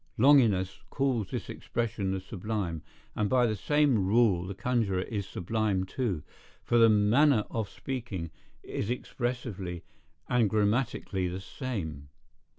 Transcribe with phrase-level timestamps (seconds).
[0.17, 2.81] Longinus calls this expression the sublime;
[3.15, 6.23] and by the same rule the conjurer is sublime too;
[6.63, 8.31] for the manner of speaking
[8.63, 9.83] is expressively
[10.27, 12.09] and grammatically the same.